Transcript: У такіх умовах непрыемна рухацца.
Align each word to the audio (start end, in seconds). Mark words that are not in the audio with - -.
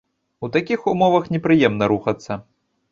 У 0.47 0.49
такіх 0.55 0.89
умовах 0.93 1.31
непрыемна 1.37 1.85
рухацца. 1.95 2.43